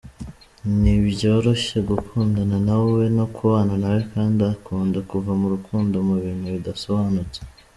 Ntibyoroshye 0.79 1.77
gukundana 1.89 2.57
nawe 2.67 3.03
no 3.17 3.25
kubana 3.35 3.73
nawe 3.83 4.01
kandi 4.13 4.39
akunda 4.53 4.97
kuva 5.09 5.31
mu 5.39 5.47
rukundo 5.53 5.95
mu 6.07 6.15
bintu 6.23 6.45
bidasobanutse. 6.55 7.39